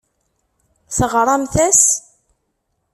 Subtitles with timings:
[0.97, 1.83] Teɣramt-as?